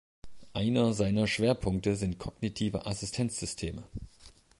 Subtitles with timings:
[0.53, 3.83] Einer seiner Schwerpunkte sind Kognitive Assistenzsysteme.